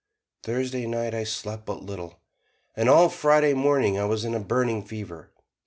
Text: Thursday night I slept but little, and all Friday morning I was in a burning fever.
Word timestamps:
Thursday 0.41 0.87
night 0.87 1.13
I 1.13 1.23
slept 1.23 1.63
but 1.67 1.83
little, 1.83 2.19
and 2.75 2.89
all 2.89 3.07
Friday 3.07 3.53
morning 3.53 3.99
I 3.99 4.05
was 4.05 4.25
in 4.25 4.33
a 4.33 4.39
burning 4.39 4.83
fever. 4.83 5.29